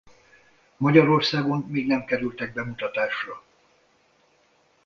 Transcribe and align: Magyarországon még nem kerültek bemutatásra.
Magyarországon 0.77 1.59
még 1.67 1.87
nem 1.87 2.05
kerültek 2.05 2.53
bemutatásra. 2.53 3.43